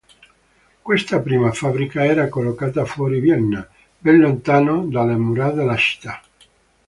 Questa 0.81 1.19
prima 1.19 1.51
fabbrica 1.51 2.03
era 2.03 2.27
collocata 2.27 2.85
fuori 2.85 3.19
Vienna, 3.19 3.69
ben 3.99 4.17
lontano 4.17 4.87
dalle 4.87 5.13
mura 5.13 5.51
della 5.51 5.75
città. 5.77 6.19